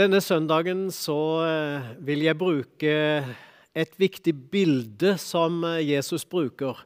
Denne 0.00 0.22
søndagen 0.24 0.86
så 0.94 1.14
eh, 1.44 1.88
vil 2.00 2.22
jeg 2.24 2.38
bruke 2.40 2.92
et 3.76 3.90
viktig 4.00 4.32
bilde 4.48 5.10
som 5.20 5.58
eh, 5.68 5.82
Jesus 5.90 6.24
bruker. 6.24 6.78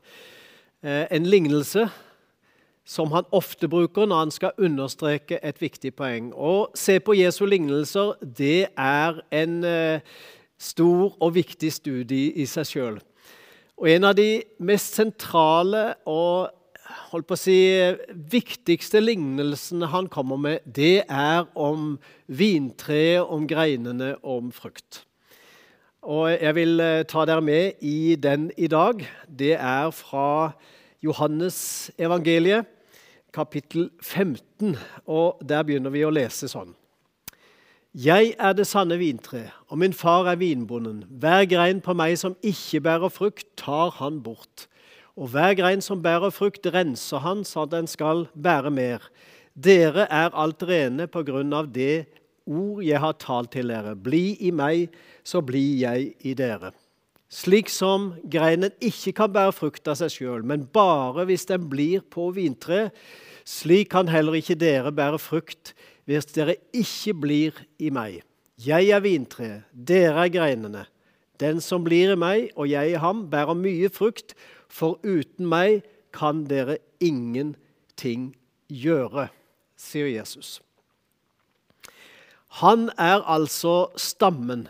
Eh, 0.83 1.05
en 1.15 1.29
lignelse 1.29 1.85
som 2.83 3.13
han 3.15 3.29
ofte 3.31 3.69
bruker 3.71 4.09
når 4.11 4.25
han 4.25 4.35
skal 4.35 4.59
understreke 4.59 5.39
et 5.47 5.63
viktig 5.63 5.93
poeng. 5.95 6.33
Å 6.35 6.75
se 6.75 6.97
på 6.99 7.15
Jesu 7.15 7.45
lignelser 7.47 8.17
det 8.19 8.73
er 8.75 9.23
en 9.31 9.55
stor 10.59 11.15
og 11.15 11.37
viktig 11.39 11.71
studie 11.71 12.35
i 12.35 12.49
seg 12.51 12.67
sjøl. 12.67 12.99
Og 13.79 13.93
en 13.95 14.11
av 14.11 14.19
de 14.19 14.43
mest 14.59 14.99
sentrale 14.99 15.93
og 16.03 16.51
holdt 17.11 17.27
på 17.29 17.37
å 17.37 17.41
si, 17.41 17.57
viktigste 18.31 19.01
lignelsene 19.03 19.89
han 19.93 20.09
kommer 20.13 20.41
med, 20.41 20.65
det 20.67 21.05
er 21.09 21.47
om 21.59 21.97
vintreet, 22.27 23.25
om 23.25 23.49
greinene, 23.51 24.15
om 24.23 24.53
frukt. 24.55 25.05
Og 26.05 26.31
Jeg 26.31 26.55
vil 26.55 26.81
eh, 26.85 27.03
ta 27.09 27.25
dere 27.25 27.41
med 27.41 27.81
i 27.81 28.15
den 28.21 28.51
i 28.61 28.67
dag. 28.69 29.01
Det 29.25 29.55
er 29.57 29.91
fra 29.91 30.53
Johannes 31.03 31.91
evangeliet, 31.97 32.69
kapittel 33.33 33.91
15. 34.03 34.77
Og 35.07 35.41
Der 35.41 35.65
begynner 35.65 35.95
vi 35.95 36.05
å 36.05 36.13
lese 36.13 36.49
sånn. 36.49 36.75
Jeg 37.95 38.35
er 38.43 38.53
det 38.59 38.67
sanne 38.67 38.99
vintre, 38.99 39.47
og 39.71 39.79
min 39.79 39.93
far 39.95 40.27
er 40.27 40.37
vinbonden. 40.37 41.05
Hver 41.09 41.47
grein 41.47 41.81
på 41.81 41.95
meg 41.95 42.19
som 42.19 42.35
ikke 42.43 42.83
bærer 42.83 43.13
frukt, 43.13 43.47
tar 43.57 43.95
han 44.01 44.19
bort 44.25 44.67
og 45.15 45.31
hver 45.31 45.55
grein 45.55 45.83
som 45.85 46.03
bærer 46.03 46.33
frukt, 46.35 46.67
renser 46.67 47.23
han 47.23 47.45
så 47.47 47.69
den 47.71 47.87
skal 47.91 48.27
bære 48.35 48.71
mer. 48.75 49.05
Dere 49.55 50.09
er 50.11 50.35
alt 50.35 50.63
rene 50.67 51.07
på 51.07 51.23
grunn 51.27 51.55
av 51.55 51.69
det 51.75 52.07
ord 52.45 52.83
jeg 52.83 52.99
har 53.01 53.15
talt 53.23 53.53
til 53.55 53.71
dere. 53.71 53.95
Bli 53.95 54.35
i 54.43 54.51
meg, 54.51 54.91
så 55.23 55.41
blir 55.41 55.79
jeg 55.85 56.11
i 56.27 56.35
dere. 56.35 56.73
Slik 57.35 57.71
som 57.73 58.13
greinen 58.31 58.75
ikke 58.85 59.15
kan 59.21 59.33
bære 59.35 59.55
frukt 59.55 59.89
av 59.91 59.99
seg 59.99 60.13
sjøl, 60.13 60.43
men 60.47 60.67
bare 60.75 61.25
hvis 61.29 61.47
den 61.49 61.69
blir 61.71 62.03
på 62.11 62.29
vintreet, 62.35 62.95
slik 63.45 63.91
kan 63.93 64.09
heller 64.09 64.37
ikke 64.39 64.59
dere 64.59 64.93
bære 64.95 65.21
frukt 65.21 65.75
hvis 66.09 66.29
dere 66.35 66.57
ikke 66.77 67.15
blir 67.23 67.63
i 67.81 67.91
meg. 67.95 68.21
Jeg 68.61 68.91
er 68.93 69.03
vintreet, 69.03 69.65
dere 69.73 70.27
er 70.27 70.35
greinene. 70.35 70.85
Den 71.43 71.59
som 71.65 71.83
blir 71.83 72.13
i 72.13 72.19
meg 72.19 72.53
og 72.55 72.69
jeg 72.71 72.93
i 72.93 73.01
ham, 73.03 73.25
bærer 73.31 73.57
mye 73.59 73.91
frukt, 73.91 74.37
for 74.75 74.99
uten 75.07 75.47
meg 75.47 75.85
kan 76.15 76.45
dere 76.51 76.81
ingenting 77.03 78.33
gjøre, 78.67 79.29
sier 79.79 80.11
Jesus. 80.11 80.59
Han 82.63 82.89
er 82.99 83.23
altså 83.27 83.91
stammen, 83.99 84.67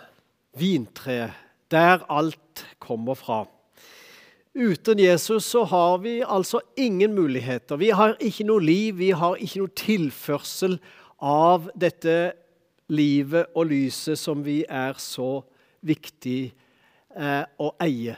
vintreet, 0.57 1.33
der 1.73 2.05
alt 2.13 2.65
kommer 2.81 3.17
fra. 3.19 3.45
Uten 4.55 5.01
Jesus 5.03 5.49
så 5.51 5.65
har 5.67 5.99
vi 6.05 6.21
altså 6.23 6.61
ingen 6.77 7.15
muligheter. 7.15 7.77
Vi 7.77 7.91
har 7.91 8.15
ikke 8.23 8.47
noe 8.47 8.63
liv, 8.63 9.01
vi 9.01 9.11
har 9.11 9.41
ikke 9.43 9.65
noe 9.65 9.75
tilførsel 9.75 10.79
av 11.19 11.67
dette 11.75 12.37
livet 12.93 13.51
og 13.57 13.73
lyset 13.73 14.21
som 14.21 14.45
vi 14.47 14.61
er 14.69 14.95
så 15.03 15.41
viktig 15.85 16.53
eh, 17.17 17.43
å 17.59 17.73
eie. 17.83 18.15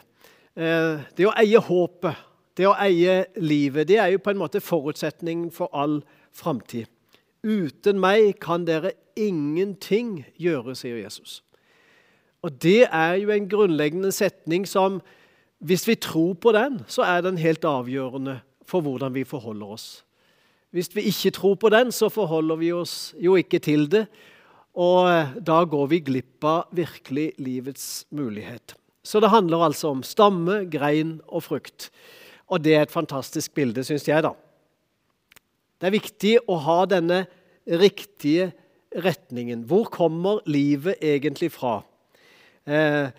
Eh, 0.56 1.00
det 1.16 1.26
å 1.28 1.34
eie 1.36 1.60
håpet, 1.60 2.22
det 2.56 2.64
å 2.64 2.76
eie 2.80 3.26
livet, 3.36 3.88
det 3.90 3.98
er 4.00 4.14
jo 4.14 4.22
på 4.24 4.32
en 4.32 4.40
måte 4.40 4.62
forutsetningen 4.64 5.50
for 5.52 5.68
all 5.76 5.98
framtid. 6.32 6.88
Uten 7.44 8.00
meg 8.00 8.38
kan 8.40 8.64
dere 8.64 8.94
ingenting 9.16 10.24
gjøre, 10.40 10.74
sier 10.74 10.96
Jesus. 11.02 11.42
Og 12.42 12.56
Det 12.62 12.86
er 12.88 13.18
jo 13.20 13.30
en 13.30 13.48
grunnleggende 13.48 14.12
setning 14.12 14.66
som, 14.66 15.00
hvis 15.60 15.86
vi 15.88 15.94
tror 15.94 16.34
på 16.34 16.52
den, 16.52 16.80
så 16.86 17.02
er 17.02 17.20
den 17.20 17.38
helt 17.38 17.64
avgjørende 17.64 18.40
for 18.64 18.80
hvordan 18.80 19.14
vi 19.14 19.24
forholder 19.24 19.66
oss. 19.76 20.04
Hvis 20.70 20.88
vi 20.94 21.06
ikke 21.10 21.30
tror 21.30 21.54
på 21.54 21.68
den, 21.68 21.92
så 21.92 22.08
forholder 22.08 22.56
vi 22.56 22.72
oss 22.72 23.14
jo 23.18 23.36
ikke 23.36 23.58
til 23.58 23.90
det. 23.90 24.06
Og 24.74 25.08
da 25.46 25.64
går 25.64 25.86
vi 25.86 26.00
glipp 26.04 26.44
av 26.44 26.72
virkelig 26.72 27.32
livets 27.38 28.06
mulighet. 28.10 28.76
Så 29.06 29.22
det 29.22 29.30
handler 29.30 29.68
altså 29.68 29.92
om 29.94 30.02
stamme, 30.02 30.64
grein 30.70 31.20
og 31.28 31.44
frukt. 31.46 31.90
Og 32.50 32.62
det 32.64 32.74
er 32.74 32.86
et 32.86 32.94
fantastisk 32.94 33.54
bilde, 33.54 33.84
syns 33.86 34.06
jeg, 34.08 34.24
da. 34.26 34.32
Det 35.78 35.88
er 35.88 35.94
viktig 35.94 36.32
å 36.50 36.56
ha 36.64 36.78
denne 36.90 37.26
riktige 37.66 38.50
retningen. 38.96 39.66
Hvor 39.68 39.86
kommer 39.92 40.42
livet 40.48 40.98
egentlig 41.04 41.52
fra? 41.54 41.80
Eh, 42.66 43.12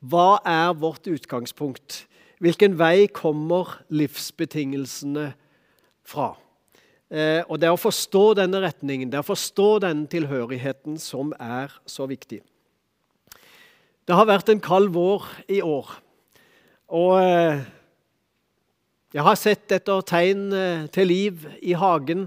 hva 0.00 0.28
er 0.44 0.76
vårt 0.76 1.08
utgangspunkt? 1.08 2.04
Hvilken 2.40 2.76
vei 2.80 3.06
kommer 3.12 3.78
livsbetingelsene 3.92 5.30
fra? 6.04 6.34
Eh, 7.10 7.42
og 7.48 7.60
Det 7.60 7.68
er 7.68 7.74
å 7.74 7.80
forstå 7.80 8.34
denne 8.38 8.60
retningen, 8.60 9.10
det 9.10 9.18
er 9.18 9.24
å 9.24 9.32
forstå 9.32 9.80
denne 9.86 10.06
tilhørigheten, 10.06 10.98
som 10.98 11.32
er 11.40 11.72
så 11.86 12.06
viktig. 12.06 12.40
Det 14.08 14.16
har 14.16 14.28
vært 14.28 14.48
en 14.48 14.62
kald 14.64 14.88
vår 14.94 15.26
i 15.52 15.60
år. 15.60 15.90
Og 16.96 17.18
eh, 17.20 17.60
jeg 19.12 19.26
har 19.26 19.36
sett 19.38 19.74
etter 19.76 20.00
tegn 20.08 20.46
eh, 20.56 20.86
til 20.94 21.10
liv 21.10 21.44
i 21.60 21.76
hagen, 21.76 22.24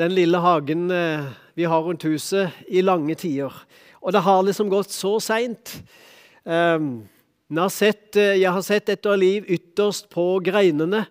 den 0.00 0.16
lille 0.16 0.40
hagen 0.42 0.88
eh, 0.90 1.30
vi 1.54 1.68
har 1.70 1.86
rundt 1.86 2.08
huset, 2.08 2.56
i 2.66 2.82
lange 2.82 3.14
tider. 3.20 3.54
Og 4.02 4.16
det 4.16 4.24
har 4.26 4.42
liksom 4.42 4.72
gått 4.72 4.90
så 4.92 5.14
seint. 5.22 5.76
Ehm, 6.48 7.06
jeg 7.50 8.46
har 8.48 8.62
sett 8.64 8.92
etter 8.94 9.18
liv 9.20 9.46
ytterst 9.50 10.08
på 10.12 10.38
greinene. 10.44 11.02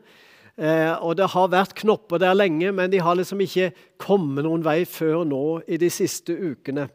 Og 1.03 1.13
det 1.19 1.28
har 1.31 1.51
vært 1.51 1.75
knopper 1.78 2.19
der 2.23 2.34
lenge, 2.35 2.72
men 2.75 2.89
de 2.91 3.00
har 3.03 3.16
liksom 3.19 3.44
ikke 3.44 3.69
kommet 4.01 4.47
noen 4.47 4.63
vei 4.66 4.81
før 4.89 5.22
nå 5.28 5.44
i 5.68 5.78
de 5.79 5.91
siste 5.94 6.34
ukene. 6.34 6.88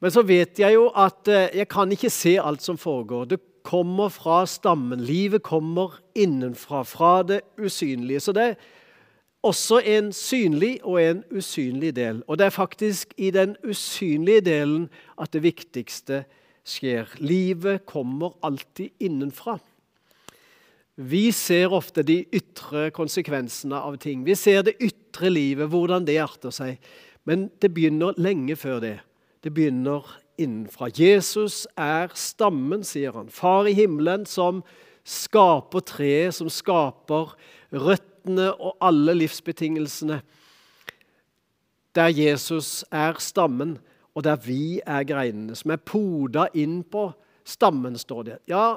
Men 0.00 0.12
så 0.12 0.22
vet 0.26 0.58
jeg 0.60 0.76
jo 0.76 0.88
at 0.92 1.28
eh, 1.32 1.52
jeg 1.62 1.68
kan 1.72 1.92
ikke 1.92 2.12
se 2.12 2.36
alt 2.40 2.64
som 2.64 2.78
foregår. 2.78 3.28
Det 3.30 3.40
kommer 3.66 4.12
fra 4.12 4.44
stammen. 4.46 5.00
Livet 5.02 5.42
kommer 5.42 5.98
innenfra, 6.14 6.84
fra 6.84 7.22
det 7.26 7.40
usynlige. 7.58 8.20
Så 8.20 8.34
det 8.36 8.42
er 8.42 8.58
også 9.46 9.80
en 9.80 10.12
synlig 10.12 10.78
og 10.84 11.00
en 11.02 11.22
usynlig 11.34 11.94
del. 11.96 12.22
Og 12.26 12.38
det 12.38 12.46
er 12.46 12.54
faktisk 12.54 13.14
i 13.16 13.30
den 13.34 13.56
usynlige 13.64 14.44
delen 14.44 14.88
at 15.20 15.32
det 15.32 15.42
viktigste 15.46 16.24
skjer. 16.66 17.10
Livet 17.18 17.86
kommer 17.86 18.36
alltid 18.44 18.90
innenfra. 19.00 19.58
Vi 20.96 21.28
ser 21.32 21.74
ofte 21.76 22.02
de 22.06 22.22
ytre 22.32 22.88
konsekvensene 22.96 23.76
av 23.76 23.98
ting. 24.00 24.22
Vi 24.24 24.34
ser 24.34 24.62
det 24.64 24.78
ytre 24.80 25.28
livet, 25.30 25.68
hvordan 25.68 26.06
det 26.08 26.16
arter 26.22 26.54
seg. 26.54 26.78
Men 27.28 27.50
det 27.60 27.74
begynner 27.74 28.16
lenge 28.16 28.56
før 28.56 28.80
det. 28.80 28.96
Det 29.44 29.52
begynner 29.54 30.06
innenfra. 30.38 30.88
Jesus 30.92 31.64
er 31.76 32.12
stammen, 32.16 32.84
sier 32.84 33.14
han. 33.16 33.30
Far 33.32 33.68
i 33.68 33.74
himmelen 33.76 34.26
som 34.28 34.62
skaper 35.06 35.84
treet, 35.86 36.34
som 36.36 36.50
skaper 36.50 37.36
røttene 37.72 38.50
og 38.54 38.76
alle 38.84 39.14
livsbetingelsene. 39.22 40.20
Der 41.96 42.12
Jesus 42.12 42.84
er 42.92 43.16
stammen, 43.22 43.78
og 44.16 44.24
der 44.24 44.36
vi 44.40 44.80
er 44.86 45.04
greinene, 45.04 45.56
som 45.56 45.72
er 45.72 45.80
poda 45.80 46.46
inn 46.56 46.80
på 46.84 47.10
stammen, 47.46 47.96
står 48.00 48.22
det. 48.28 48.36
Ja, 48.48 48.76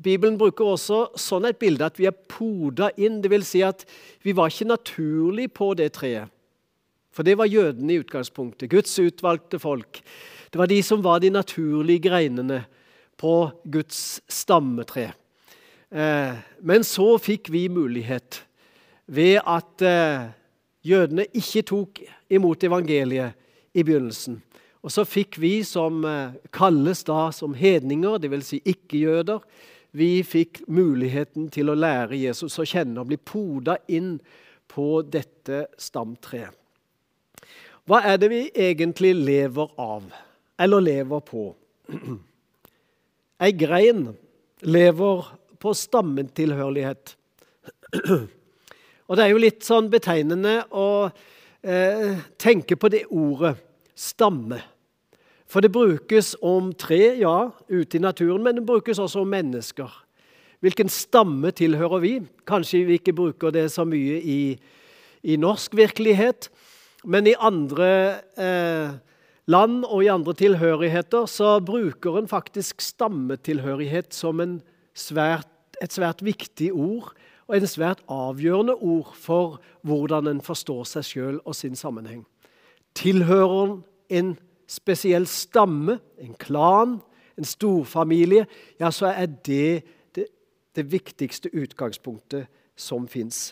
Bibelen 0.00 0.38
bruker 0.40 0.72
også 0.74 1.00
sånn 1.20 1.46
et 1.48 1.58
bilde 1.60 1.84
at 1.84 1.98
vi 2.00 2.08
er 2.08 2.16
poda 2.16 2.88
inn. 2.96 3.20
Det 3.20 3.30
vil 3.32 3.44
si 3.44 3.60
at 3.64 3.84
vi 4.24 4.32
var 4.36 4.52
ikke 4.52 4.70
naturlig 4.70 5.50
på 5.52 5.72
det 5.76 5.90
treet. 5.98 6.32
For 7.20 7.24
det 7.28 7.34
var 7.36 7.50
jødene 7.52 7.92
i 7.92 8.00
utgangspunktet. 8.00 8.70
Guds 8.72 8.94
utvalgte 8.96 9.58
folk. 9.60 9.98
Det 10.48 10.56
var 10.56 10.70
de 10.70 10.78
som 10.80 11.02
var 11.04 11.18
de 11.20 11.28
naturlige 11.28 12.06
greinene 12.08 12.62
på 13.20 13.50
Guds 13.68 14.22
stammetre. 14.24 15.10
Eh, 15.92 16.38
men 16.64 16.80
så 16.80 17.18
fikk 17.20 17.50
vi 17.52 17.66
mulighet 17.68 18.38
ved 19.04 19.36
at 19.44 19.84
eh, 19.84 20.30
jødene 20.80 21.26
ikke 21.36 21.62
tok 21.68 22.00
imot 22.32 22.64
evangeliet 22.64 23.36
i 23.76 23.84
begynnelsen. 23.84 24.38
Og 24.80 24.94
så 24.94 25.04
fikk 25.04 25.36
vi, 25.42 25.58
som 25.60 26.00
eh, 26.08 26.38
kalles 26.56 27.04
da 27.04 27.26
som 27.36 27.52
hedninger, 27.52 28.16
dvs. 28.16 28.46
Si 28.54 28.62
ikke-jøder, 28.64 29.44
vi 29.92 30.22
fikk 30.24 30.62
muligheten 30.72 31.52
til 31.52 31.68
å 31.68 31.76
lære 31.76 32.16
Jesus 32.16 32.56
å 32.56 32.64
kjenne 32.64 33.04
og 33.04 33.12
bli 33.12 33.20
poda 33.20 33.76
inn 33.92 34.14
på 34.72 35.02
dette 35.04 35.66
stamtreet. 35.76 36.56
Hva 37.88 38.02
er 38.06 38.18
det 38.20 38.30
vi 38.32 38.42
egentlig 38.54 39.14
lever 39.16 39.72
av, 39.80 40.04
eller 40.60 40.84
lever 40.84 41.22
på? 41.24 41.46
Ei 43.40 43.52
grein 43.56 44.10
lever 44.60 45.30
på 45.60 45.72
stammetilhørighet. 45.76 47.14
Og 49.08 49.16
det 49.16 49.24
er 49.24 49.32
jo 49.32 49.40
litt 49.42 49.64
sånn 49.66 49.88
betegnende 49.90 50.60
å 50.70 51.08
eh, 51.08 52.20
tenke 52.38 52.76
på 52.78 52.90
det 52.92 53.06
ordet 53.08 53.56
stamme. 53.98 54.60
For 55.50 55.64
det 55.64 55.72
brukes 55.74 56.36
om 56.46 56.70
tre, 56.78 57.16
ja, 57.18 57.50
ute 57.66 57.98
i 57.98 58.02
naturen, 58.02 58.44
men 58.44 58.60
det 58.60 58.66
brukes 58.68 59.00
også 59.02 59.24
om 59.24 59.32
mennesker. 59.32 59.90
Hvilken 60.62 60.92
stamme 60.92 61.50
tilhører 61.56 62.04
vi? 62.04 62.12
Kanskje 62.46 62.84
vi 62.86 63.00
ikke 63.00 63.16
bruker 63.16 63.50
det 63.54 63.66
så 63.72 63.86
mye 63.88 64.20
i, 64.20 64.40
i 65.26 65.38
norsk 65.40 65.74
virkelighet, 65.74 66.50
men 67.04 67.26
i 67.26 67.36
andre 67.40 67.90
eh, 68.36 68.90
land 69.50 69.84
og 69.86 70.04
i 70.04 70.10
andre 70.12 70.34
tilhørigheter 70.36 71.26
så 71.30 71.58
bruker 71.64 72.18
en 72.18 72.28
faktisk 72.28 72.82
stammetilhørighet 72.84 74.12
som 74.14 74.42
svært, 74.94 75.48
et 75.80 75.92
svært 75.92 76.24
viktig 76.24 76.72
ord 76.72 77.14
og 77.48 77.56
en 77.56 77.66
svært 77.66 78.02
avgjørende 78.10 78.76
ord 78.76 79.14
for 79.18 79.58
hvordan 79.82 80.28
en 80.30 80.42
forstår 80.44 80.84
seg 80.86 81.06
sjøl 81.08 81.40
og 81.44 81.56
sin 81.56 81.74
sammenheng. 81.76 82.22
Tilhører 82.94 83.80
en 84.10 84.34
spesiell 84.70 85.26
stamme, 85.26 85.98
en 86.20 86.36
klan, 86.38 87.00
en 87.38 87.48
storfamilie, 87.48 88.44
ja, 88.78 88.90
så 88.94 89.10
er 89.10 89.26
det 89.26 89.82
det, 90.14 90.28
det 90.76 90.84
viktigste 90.92 91.50
utgangspunktet 91.56 92.46
som 92.78 93.08
fins. 93.08 93.50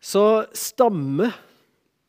Så 0.00 0.46
stamme, 0.54 1.32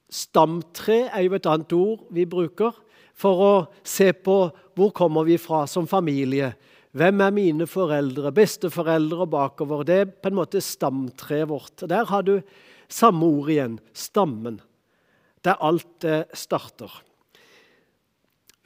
stamtre, 0.09 1.07
er 1.11 1.25
jo 1.25 1.35
et 1.35 1.49
annet 1.49 1.73
ord 1.75 2.05
vi 2.15 2.25
bruker 2.29 2.75
for 3.17 3.43
å 3.43 3.53
se 3.85 4.11
på 4.13 4.37
hvor 4.77 4.93
kommer 4.95 5.25
vi 5.27 5.39
fra 5.41 5.65
som 5.69 5.87
familie. 5.89 6.53
Hvem 6.97 7.21
er 7.25 7.33
mine 7.33 7.67
foreldre, 7.69 8.31
besteforeldre 8.33 9.25
og 9.25 9.31
bakover? 9.33 9.83
Det 9.85 9.97
er 10.01 10.09
på 10.09 10.31
en 10.31 10.37
måte 10.39 10.61
stamtreet 10.63 11.49
vårt. 11.49 11.83
Der 11.89 12.07
har 12.09 12.23
du 12.25 12.39
samme 12.89 13.25
ord 13.25 13.51
igjen, 13.51 13.79
stammen, 13.93 14.61
der 15.45 15.59
alt 15.61 16.07
starter. 16.37 16.93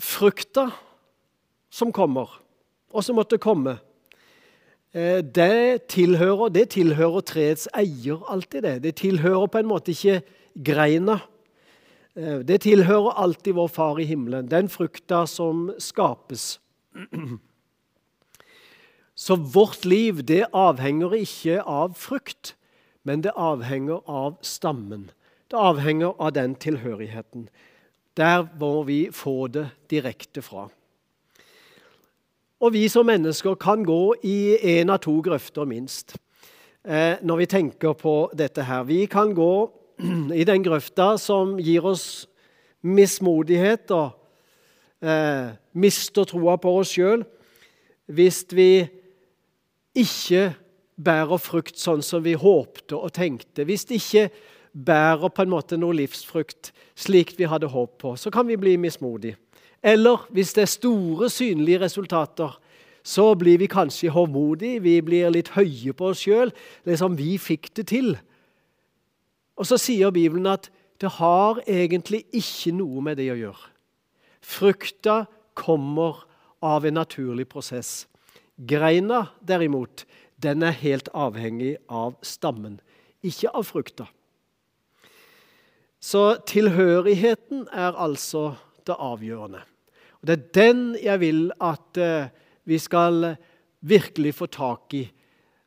Frukta 0.01 0.69
som 1.71 1.91
kommer, 1.95 2.29
og 2.91 3.03
som 3.05 3.17
måtte 3.19 3.39
komme, 3.41 3.77
eh, 4.93 5.21
det 5.23 5.87
tilhører, 5.87 6.51
det 6.51 6.69
tilhører 6.75 7.21
treets 7.21 7.67
eier 7.73 8.19
alltid. 8.27 8.63
Det 8.63 8.81
Det 8.83 8.95
tilhører 8.95 9.47
på 9.47 9.57
en 9.57 9.67
måte 9.67 9.91
ikke 9.91 10.21
greina. 10.55 11.21
Eh, 12.15 12.39
det 12.43 12.61
tilhører 12.65 13.15
alltid 13.23 13.55
vår 13.55 13.67
Far 13.71 13.99
i 13.99 14.05
himmelen, 14.05 14.49
den 14.51 14.69
frukta 14.69 15.25
som 15.27 15.71
skapes. 15.79 16.59
Så 19.15 19.35
vårt 19.35 19.85
liv 19.85 20.23
det 20.25 20.45
avhenger 20.53 21.13
ikke 21.15 21.61
av 21.61 21.93
frukt, 21.95 22.55
men 23.03 23.21
det 23.21 23.31
avhenger 23.35 24.01
av 24.09 24.37
stammen. 24.41 25.11
Det 25.51 25.59
avhenger 25.59 26.15
av 26.19 26.33
den 26.33 26.55
tilhørigheten. 26.55 27.49
Der 28.17 28.47
må 28.59 28.83
vi 28.83 29.09
få 29.11 29.47
det 29.47 29.69
direkte 29.91 30.41
fra. 30.41 30.67
Og 32.61 32.73
vi 32.73 32.87
som 32.89 33.05
mennesker 33.05 33.55
kan 33.55 33.83
gå 33.85 34.15
i 34.23 34.57
én 34.77 34.91
av 34.91 34.99
to 35.01 35.15
grøfter, 35.21 35.65
minst, 35.65 36.17
eh, 36.85 37.15
når 37.21 37.37
vi 37.37 37.45
tenker 37.45 37.93
på 37.93 38.29
dette 38.35 38.63
her. 38.63 38.83
Vi 38.83 39.05
kan 39.05 39.33
gå 39.33 39.80
i 40.41 40.45
den 40.47 40.63
grøfta 40.65 41.15
som 41.21 41.57
gir 41.61 41.85
oss 41.85 42.25
mismodighet 42.81 43.91
og 43.93 44.17
eh, 45.05 45.53
mister 45.77 46.25
troa 46.29 46.57
på 46.61 46.73
oss 46.81 46.95
sjøl 46.95 47.25
hvis 48.11 48.43
vi 48.51 48.71
ikke 49.97 50.51
bærer 51.01 51.41
frukt 51.41 51.79
sånn 51.79 52.01
som 52.05 52.23
vi 52.25 52.33
håpte 52.37 52.97
og 52.97 53.13
tenkte. 53.15 53.65
Hvis 53.67 53.85
det 53.87 54.01
ikke 54.01 54.25
bærer 54.71 55.31
på 55.31 55.45
en 55.45 55.53
måte 55.53 55.79
noe 55.79 55.95
livsfrukt 55.97 56.71
slik 56.99 57.33
vi 57.37 57.47
hadde 57.49 57.71
håp 57.71 57.97
på, 58.01 58.15
så 58.19 58.31
kan 58.33 58.47
vi 58.49 58.59
bli 58.59 58.75
mismodige. 58.79 59.37
Eller 59.81 60.27
hvis 60.29 60.53
det 60.53 60.65
er 60.65 60.73
store, 60.75 61.29
synlige 61.33 61.81
resultater, 61.81 62.53
så 63.03 63.31
blir 63.33 63.57
vi 63.57 63.69
kanskje 63.71 64.11
hovmodige. 64.13 64.81
Vi 64.83 64.99
blir 65.01 65.31
litt 65.33 65.55
høye 65.55 65.93
på 65.97 66.11
oss 66.11 66.21
sjøl. 66.21 66.51
Liksom 66.85 67.17
vi 67.17 67.37
fikk 67.41 67.71
det 67.79 67.87
til. 67.89 68.13
Og 69.59 69.67
så 69.67 69.77
sier 69.81 70.13
Bibelen 70.13 70.47
at 70.49 70.69
det 71.01 71.15
har 71.17 71.61
egentlig 71.65 72.23
ikke 72.35 72.73
noe 72.77 73.01
med 73.03 73.17
det 73.17 73.31
å 73.33 73.39
gjøre. 73.39 73.69
Frukta 74.41 75.25
kommer 75.57 76.23
av 76.61 76.85
en 76.85 76.97
naturlig 76.99 77.47
prosess. 77.49 78.05
Greina, 78.55 79.25
derimot, 79.41 80.05
den 80.41 80.63
er 80.65 80.77
helt 80.77 81.09
avhengig 81.13 81.75
av 81.89 82.15
stammen, 82.25 82.79
ikke 83.25 83.49
av 83.53 83.65
frukta. 83.69 84.07
Så 86.01 86.41
tilhørigheten 86.49 87.67
er 87.69 87.97
altså 87.97 88.55
det 88.89 88.97
avgjørende. 88.97 89.61
Og 90.21 90.27
Det 90.27 90.33
er 90.33 90.49
den 90.53 90.81
jeg 91.01 91.19
vil 91.19 91.51
at 91.61 91.97
eh, 91.97 92.29
vi 92.65 92.77
skal 92.77 93.35
virkelig 93.81 94.35
få 94.37 94.45
tak 94.45 94.93
i 94.93 95.05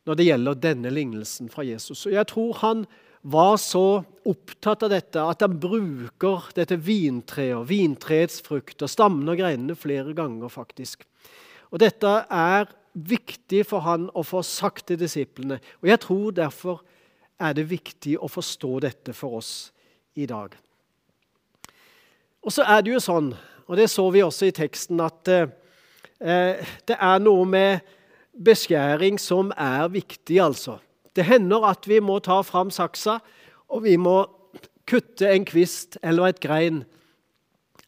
når 0.06 0.18
det 0.18 0.26
gjelder 0.26 0.60
denne 0.60 0.90
lignelsen 0.90 1.48
fra 1.50 1.64
Jesus. 1.66 2.06
Og 2.06 2.12
Jeg 2.12 2.26
tror 2.26 2.52
han 2.62 2.84
var 3.24 3.56
så 3.56 4.04
opptatt 4.28 4.84
av 4.84 4.92
dette 4.92 5.22
at 5.24 5.42
han 5.44 5.56
bruker 5.60 6.50
dette 6.56 6.76
vintreet, 6.76 7.64
vintreets 7.68 8.42
frukt 8.44 8.84
og 8.84 8.90
stammen 8.92 9.28
og 9.32 9.38
greinene 9.40 9.76
flere 9.78 10.12
ganger, 10.16 10.52
faktisk. 10.52 11.06
Og 11.72 11.80
Dette 11.80 12.10
er 12.28 12.68
viktig 12.94 13.64
for 13.66 13.82
han 13.84 14.06
å 14.14 14.22
få 14.22 14.44
sagt 14.46 14.86
til 14.90 15.00
disiplene. 15.00 15.58
Og 15.82 15.88
Jeg 15.88 16.02
tror 16.04 16.36
derfor 16.36 16.84
er 17.40 17.56
det 17.56 17.66
viktig 17.70 18.18
å 18.20 18.28
forstå 18.30 18.76
dette 18.84 19.16
for 19.16 19.40
oss 19.40 19.72
i 20.14 20.28
dag. 20.30 20.52
Og 22.44 22.52
så 22.52 22.62
er 22.68 22.84
det 22.84 22.92
jo 22.92 23.02
sånn, 23.02 23.32
og 23.64 23.76
det 23.80 23.88
så 23.90 24.04
vi 24.12 24.22
også 24.22 24.50
i 24.50 24.54
teksten, 24.54 25.00
at 25.00 25.28
eh, 25.32 26.60
det 26.86 26.96
er 27.00 27.22
noe 27.24 27.48
med 27.48 27.80
beskjæring 28.36 29.16
som 29.18 29.50
er 29.56 29.88
viktig, 29.88 30.38
altså. 30.44 30.76
Det 31.14 31.24
hender 31.24 31.64
at 31.68 31.86
vi 31.88 32.00
må 32.02 32.18
ta 32.18 32.40
fram 32.42 32.72
saksa, 32.74 33.20
og 33.68 33.84
vi 33.86 33.96
må 33.96 34.24
kutte 34.90 35.30
en 35.30 35.46
kvist 35.48 35.98
eller 36.02 36.32
et 36.32 36.40
grein. 36.42 36.82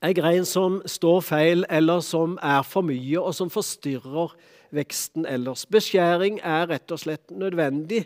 En 0.05 0.15
grein 0.15 0.47
som 0.47 0.81
står 0.87 1.21
feil, 1.25 1.65
eller 1.71 2.01
som 2.05 2.39
er 2.43 2.63
for 2.63 2.87
mye, 2.87 3.19
og 3.21 3.35
som 3.35 3.51
forstyrrer 3.51 4.37
veksten 4.77 5.27
ellers. 5.27 5.67
Beskjæring 5.67 6.41
er 6.45 6.69
rett 6.71 6.93
og 6.93 7.03
slett 7.03 7.33
nødvendig 7.35 8.05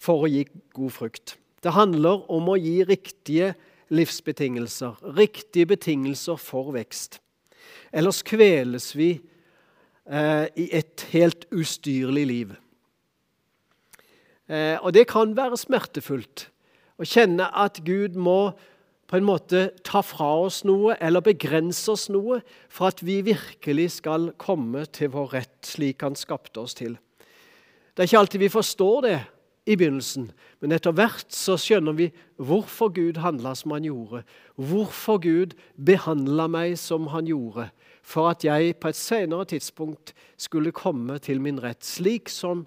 for 0.00 0.24
å 0.24 0.30
gi 0.30 0.44
god 0.76 0.94
frukt. 0.96 1.36
Det 1.60 1.74
handler 1.76 2.24
om 2.32 2.48
å 2.48 2.56
gi 2.56 2.80
riktige 2.88 3.54
livsbetingelser, 3.92 4.96
riktige 5.16 5.68
betingelser 5.74 6.38
for 6.40 6.72
vekst. 6.74 7.18
Ellers 7.92 8.22
kveles 8.26 8.92
vi 8.96 9.10
eh, 10.06 10.46
i 10.56 10.68
et 10.76 11.04
helt 11.12 11.46
ustyrlig 11.52 12.26
liv. 12.26 12.54
Eh, 14.50 14.76
og 14.82 14.92
det 14.96 15.06
kan 15.10 15.36
være 15.38 15.58
smertefullt 15.60 16.48
å 17.00 17.06
kjenne 17.06 17.46
at 17.54 17.80
Gud 17.86 18.18
må 18.18 18.52
på 19.10 19.18
en 19.18 19.26
måte 19.26 19.68
ta 19.86 20.02
fra 20.06 20.28
oss 20.44 20.60
noe 20.66 20.94
eller 21.02 21.22
begrense 21.24 21.86
oss 21.90 22.08
noe 22.12 22.40
for 22.70 22.90
at 22.90 23.02
vi 23.02 23.20
virkelig 23.26 23.88
skal 23.98 24.30
komme 24.38 24.84
til 24.94 25.10
vår 25.14 25.32
rett 25.34 25.66
slik 25.66 26.02
Han 26.06 26.18
skapte 26.18 26.62
oss 26.62 26.76
til. 26.78 26.94
Det 27.94 28.04
er 28.04 28.10
ikke 28.10 28.22
alltid 28.22 28.44
vi 28.44 28.52
forstår 28.54 28.98
det, 29.06 29.18
i 29.68 29.76
begynnelsen. 29.76 30.30
Men 30.60 30.74
etter 30.74 30.94
hvert 30.96 31.28
så 31.34 31.56
skjønner 31.60 31.94
vi 31.98 32.08
hvorfor 32.40 32.90
Gud 32.96 33.20
handla 33.22 33.52
som 33.58 33.74
han 33.74 33.86
gjorde. 33.86 34.22
Hvorfor 34.56 35.20
Gud 35.22 35.54
behandla 35.76 36.48
meg 36.50 36.78
som 36.80 37.10
han 37.12 37.28
gjorde. 37.28 37.68
For 38.02 38.32
at 38.32 38.44
jeg 38.46 38.78
på 38.80 38.90
et 38.90 38.98
senere 38.98 39.46
tidspunkt 39.52 40.14
skulle 40.40 40.74
komme 40.74 41.18
til 41.22 41.42
min 41.44 41.60
rett, 41.62 41.84
slik 41.86 42.32
som 42.32 42.64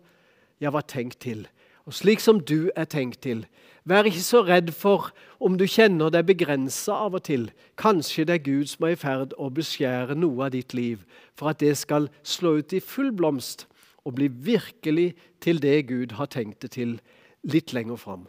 jeg 0.62 0.72
var 0.74 0.86
tenkt 0.88 1.20
til. 1.25 1.48
Og 1.86 1.94
slik 1.94 2.22
som 2.24 2.40
du 2.40 2.72
er 2.75 2.88
tenkt 2.88 3.24
til. 3.25 3.44
Vær 3.84 4.08
ikke 4.08 4.24
så 4.24 4.40
redd 4.48 4.72
for 4.72 5.10
om 5.44 5.58
du 5.60 5.66
kjenner 5.68 6.13
deg 6.13 6.30
begrensa 6.30 6.96
av 7.04 7.18
og 7.18 7.25
til. 7.28 7.50
Kanskje 7.75 8.24
det 8.30 8.38
er 8.38 8.46
Gud 8.46 8.70
som 8.72 8.88
er 8.88 8.96
i 8.96 9.00
ferd 9.00 9.36
å 9.36 9.50
beskjære 9.52 10.16
noe 10.16 10.46
av 10.46 10.54
ditt 10.56 10.72
liv, 10.78 11.04
for 11.36 11.52
at 11.52 11.60
det 11.60 11.75
skal 11.82 12.08
slå 12.24 12.62
ut 12.62 12.75
i 12.75 12.80
full 12.80 13.12
blomst 13.12 13.66
og 14.08 14.16
bli 14.16 14.30
virkelig 14.32 15.10
til 15.44 15.60
det 15.63 15.82
Gud 15.92 16.16
har 16.16 16.32
tenkt 16.32 16.63
det 16.63 16.72
til 16.78 16.96
litt 17.44 17.75
lenger 17.75 18.00
fram. 18.00 18.24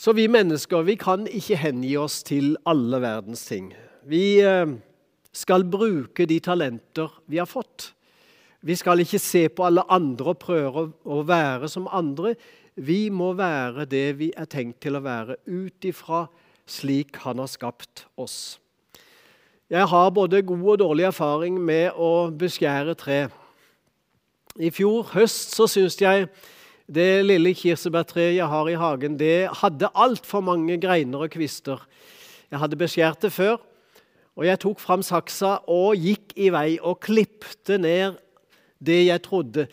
Så 0.00 0.14
vi 0.16 0.30
mennesker 0.32 0.86
vi 0.88 0.96
kan 0.96 1.26
ikke 1.28 1.60
hengi 1.60 1.92
oss 2.00 2.22
til 2.24 2.54
alle 2.64 3.02
verdens 3.04 3.44
ting. 3.44 3.74
Vi 4.08 4.40
eh, 4.40 4.70
skal 5.36 5.66
bruke 5.68 6.24
de 6.24 6.38
talenter 6.40 7.20
vi 7.28 7.36
har 7.36 7.48
fått. 7.48 7.92
Vi 8.60 8.76
skal 8.76 9.00
ikke 9.00 9.18
se 9.18 9.46
på 9.48 9.64
alle 9.64 9.86
andre 9.88 10.34
og 10.34 10.40
prøve 10.42 10.82
å 11.08 11.22
være 11.24 11.68
som 11.72 11.88
andre. 11.88 12.34
Vi 12.76 13.08
må 13.08 13.32
være 13.36 13.86
det 13.88 14.18
vi 14.18 14.28
er 14.36 14.48
tenkt 14.52 14.82
til 14.84 14.98
å 14.98 15.04
være, 15.04 15.38
ut 15.48 15.88
ifra 15.88 16.26
slik 16.70 17.16
Han 17.24 17.40
har 17.40 17.48
skapt 17.50 18.04
oss. 18.20 18.60
Jeg 19.70 19.86
har 19.88 20.10
både 20.10 20.42
god 20.42 20.66
og 20.74 20.78
dårlig 20.82 21.08
erfaring 21.08 21.56
med 21.62 21.96
å 21.96 22.28
beskjære 22.36 22.94
tre. 23.00 23.20
I 24.60 24.70
fjor 24.74 25.08
høst 25.14 25.54
så 25.54 25.68
syns 25.70 25.96
jeg 26.00 26.28
Det 26.90 27.22
lille 27.22 27.54
kirsebærtreet 27.54 28.34
jeg 28.34 28.46
har 28.50 28.68
i 28.68 28.74
hagen, 28.74 29.14
det 29.16 29.46
hadde 29.62 29.92
altfor 29.94 30.42
mange 30.42 30.74
greiner 30.82 31.22
og 31.22 31.30
kvister. 31.30 31.78
Jeg 32.50 32.58
hadde 32.58 32.76
beskjært 32.76 33.22
det 33.22 33.30
før, 33.30 33.60
og 34.34 34.42
jeg 34.44 34.58
tok 34.58 34.80
fram 34.82 35.04
saksa 35.06 35.60
og 35.70 35.94
gikk 35.94 36.34
i 36.34 36.48
vei 36.50 36.80
og 36.82 36.98
klipte 36.98 37.78
ned 37.78 38.18
det 38.80 39.00
jeg 39.06 39.22
trodde. 39.22 39.66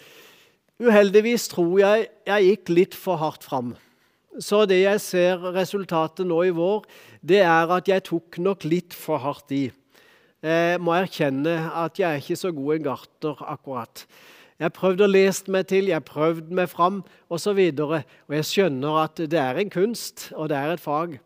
Uheldigvis 0.78 1.48
tror 1.50 1.80
jeg 1.82 2.08
jeg 2.28 2.48
gikk 2.52 2.72
litt 2.76 2.98
for 2.98 3.20
hardt 3.22 3.48
fram. 3.48 3.74
Så 4.38 4.66
det 4.70 4.84
jeg 4.84 5.02
ser 5.02 5.42
resultatet 5.56 6.28
nå 6.30 6.44
i 6.46 6.54
vår, 6.54 6.86
det 7.26 7.42
er 7.42 7.72
at 7.74 7.90
jeg 7.90 8.06
tok 8.06 8.38
nok 8.44 8.68
litt 8.68 8.94
for 8.94 9.22
hardt 9.24 9.54
i. 9.56 9.66
Jeg 10.46 10.82
må 10.84 10.94
erkjenne 10.94 11.56
at 11.74 11.98
jeg 11.98 12.06
er 12.06 12.22
ikke 12.22 12.38
så 12.38 12.52
god 12.54 12.76
en 12.76 12.86
gartner 12.92 13.40
akkurat. 13.42 14.04
Jeg 14.58 14.66
har 14.66 14.74
prøvd 14.74 15.04
å 15.06 15.10
lese 15.10 15.54
meg 15.54 15.68
til, 15.70 15.90
jeg 15.90 15.98
har 15.98 16.06
prøvd 16.06 16.54
meg 16.54 16.70
fram 16.70 17.02
osv. 17.30 17.58
Og, 17.58 17.94
så 17.98 18.04
og 18.30 18.36
jeg 18.38 18.50
skjønner 18.50 19.00
at 19.04 19.22
det 19.22 19.42
er 19.42 19.58
en 19.62 19.74
kunst, 19.74 20.30
og 20.34 20.50
det 20.50 20.58
er 20.58 20.74
et 20.74 20.82
fag. 20.82 21.18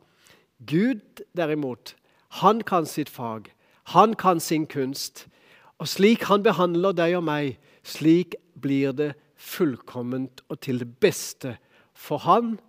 Gud, 0.68 1.24
derimot, 1.36 1.96
han 2.44 2.62
kan 2.64 2.88
sitt 2.88 3.10
fag. 3.12 3.52
Han 3.96 4.16
kan 4.16 4.40
sin 4.40 4.68
kunst. 4.68 5.28
Og 5.82 5.90
slik 5.90 6.28
han 6.30 6.44
behandler 6.46 6.94
deg 6.94 7.16
og 7.18 7.26
meg, 7.26 7.56
slik 7.82 8.38
blir 8.62 8.94
det 8.94 9.16
fullkomment 9.42 10.44
og 10.52 10.60
til 10.62 10.84
det 10.84 10.92
beste 11.02 11.56
for 11.98 12.22
han 12.28 12.60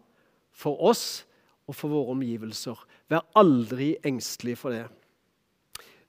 for 0.57 0.81
oss 0.81 1.25
og 1.69 1.77
for 1.77 1.93
våre 1.93 2.15
omgivelser. 2.17 2.79
Vær 3.13 3.27
aldri 3.37 3.95
engstelig 4.09 4.57
for 4.63 4.73
det. 4.73 4.87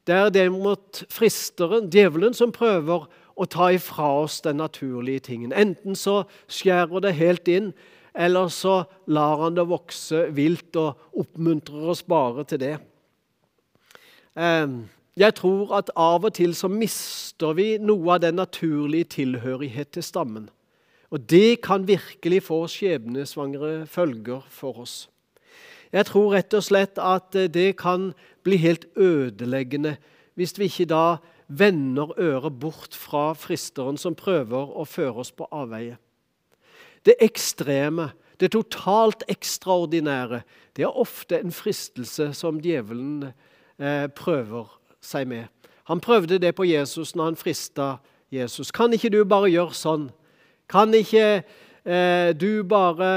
Det 0.07 0.15
er 0.15 0.31
derimot 0.35 1.03
fristeren, 1.11 1.89
djevelen, 1.91 2.35
som 2.35 2.51
prøver 2.55 3.05
å 3.39 3.47
ta 3.47 3.69
ifra 3.71 4.09
oss 4.23 4.41
den 4.43 4.59
naturlige 4.59 5.27
tingen. 5.29 5.53
Enten 5.55 5.95
så 5.99 6.23
skjærer 6.51 7.03
det 7.03 7.15
helt 7.19 7.47
inn, 7.51 7.71
eller 8.13 8.51
så 8.53 8.83
lar 9.07 9.45
han 9.45 9.55
det 9.57 9.67
vokse 9.71 10.27
vilt 10.35 10.75
og 10.79 11.19
oppmuntrer 11.23 11.87
oss 11.95 12.03
bare 12.07 12.43
til 12.47 12.61
det. 12.61 12.75
Ehm, 14.35 14.83
jeg 15.19 15.35
tror 15.37 15.75
at 15.77 15.91
av 15.99 16.25
og 16.25 16.33
til 16.33 16.55
så 16.57 16.69
mister 16.71 17.53
vi 17.53 17.77
noe 17.77 18.15
av 18.15 18.23
den 18.23 18.39
naturlige 18.41 19.11
tilhørighet 19.19 19.93
til 19.93 20.05
stammen. 20.05 20.47
Og 21.13 21.21
det 21.29 21.61
kan 21.61 21.85
virkelig 21.87 22.41
få 22.47 22.63
skjebnesvangre 22.71 23.85
følger 23.85 24.41
for 24.49 24.81
oss. 24.81 24.95
Jeg 25.93 26.07
tror 26.09 26.33
rett 26.33 26.53
og 26.57 26.65
slett 26.65 26.97
at 26.97 27.37
det 27.53 27.75
kan 27.77 28.13
bli 28.41 28.57
helt 28.57 28.87
ødeleggende 28.97 29.99
hvis 30.33 30.57
vi 30.57 30.65
ikke 30.65 30.89
da 30.89 31.05
vender 31.47 32.15
øret 32.17 32.57
bort 32.59 32.97
fra 32.97 33.35
fristeren 33.37 33.99
som 34.01 34.17
prøver 34.17 34.73
å 34.73 34.87
føre 34.89 35.21
oss 35.21 35.29
på 35.29 35.45
avveie. 35.53 35.99
Det 37.05 37.19
ekstreme, 37.21 38.09
det 38.41 38.55
totalt 38.55 39.21
ekstraordinære, 39.29 40.41
det 40.73 40.87
er 40.87 40.97
ofte 40.97 41.37
en 41.37 41.53
fristelse 41.53 42.31
som 42.33 42.57
djevelen 42.63 43.27
eh, 43.77 44.07
prøver 44.09 44.71
seg 45.03 45.27
med. 45.29 45.49
Han 45.91 46.01
prøvde 46.03 46.39
det 46.39 46.53
på 46.55 46.65
Jesus 46.67 47.13
når 47.15 47.31
han 47.31 47.39
frista 47.39 47.97
Jesus. 48.31 48.71
Kan 48.71 48.93
ikke 48.95 49.11
du 49.13 49.21
bare 49.27 49.51
gjøre 49.51 49.75
sånn? 49.77 50.07
Kan 50.71 50.93
ikke 50.95 51.43
eh, 51.83 52.29
du 52.33 52.63
bare 52.67 53.09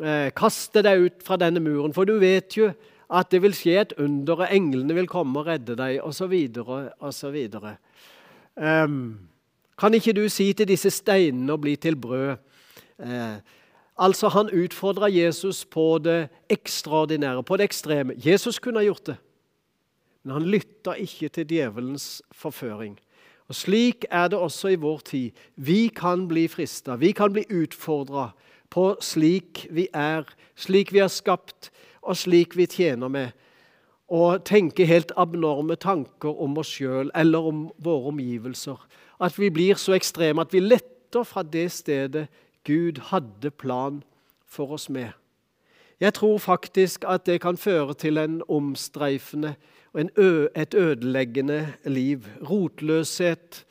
eh, 0.00 0.30
kaste 0.36 0.82
deg 0.86 1.06
ut 1.06 1.24
fra 1.26 1.38
denne 1.40 1.62
muren? 1.62 1.94
For 1.94 2.08
du 2.08 2.16
vet 2.22 2.56
jo 2.56 2.70
at 3.10 3.30
det 3.32 3.42
vil 3.42 3.54
skje 3.56 3.76
et 3.80 3.96
under, 3.98 4.44
og 4.44 4.54
englene 4.54 4.94
vil 4.96 5.08
komme 5.10 5.42
og 5.42 5.50
redde 5.50 5.76
deg, 5.78 5.98
osv. 6.06 6.34
osv. 7.02 7.38
Um, 8.54 9.18
kan 9.80 9.94
ikke 9.96 10.14
du 10.14 10.28
si 10.30 10.50
til 10.54 10.68
disse 10.70 10.92
steinene 10.94 11.56
å 11.56 11.60
bli 11.60 11.74
til 11.80 11.96
brød? 11.98 12.36
Eh, 13.00 13.36
altså, 13.98 14.28
Han 14.28 14.52
utfordra 14.52 15.10
Jesus 15.10 15.64
på 15.64 15.98
det 15.98 16.28
ekstraordinære, 16.48 17.42
på 17.42 17.56
det 17.56 17.70
ekstreme. 17.70 18.14
Jesus 18.16 18.58
kunne 18.58 18.78
ha 18.78 18.86
gjort 18.86 19.06
det, 19.06 19.16
men 20.22 20.36
han 20.36 20.48
lytta 20.52 20.96
ikke 21.00 21.28
til 21.28 21.48
djevelens 21.48 22.22
forføring. 22.32 22.98
Og 23.50 23.54
Slik 23.54 24.04
er 24.10 24.28
det 24.28 24.38
også 24.38 24.68
i 24.68 24.78
vår 24.78 24.98
tid. 24.98 25.30
Vi 25.56 25.88
kan 25.88 26.28
bli 26.28 26.46
frista, 26.48 26.94
vi 26.96 27.12
kan 27.12 27.32
bli 27.32 27.42
utfordra 27.50 28.30
på 28.70 28.84
slik 29.02 29.66
vi 29.74 29.88
er, 29.94 30.28
slik 30.54 30.92
vi 30.94 31.02
er 31.02 31.10
skapt, 31.10 31.72
og 32.02 32.16
slik 32.16 32.54
vi 32.56 32.68
tjener 32.70 33.10
med. 33.10 33.32
Og 34.10 34.44
tenke 34.46 34.86
helt 34.86 35.12
abnorme 35.18 35.74
tanker 35.74 36.34
om 36.42 36.58
oss 36.62 36.70
sjøl 36.76 37.10
eller 37.14 37.50
om 37.50 37.66
våre 37.78 38.10
omgivelser. 38.14 38.78
At 39.20 39.38
vi 39.38 39.50
blir 39.50 39.78
så 39.78 39.94
ekstreme 39.98 40.42
at 40.42 40.54
vi 40.54 40.62
letter 40.62 41.26
fra 41.26 41.42
det 41.42 41.68
stedet 41.74 42.28
Gud 42.66 43.00
hadde 43.10 43.50
plan 43.50 44.02
for 44.46 44.76
oss 44.78 44.88
med. 44.90 45.10
Jeg 46.00 46.14
tror 46.14 46.38
faktisk 46.38 47.04
at 47.08 47.26
det 47.26 47.40
kan 47.40 47.56
føre 47.56 47.94
til 47.94 48.18
en 48.18 48.42
omstreifende 48.48 49.54
og 49.92 50.00
et 50.56 50.74
ødeleggende 50.74 51.72
liv. 51.84 52.24
Rotløshet 52.50 53.64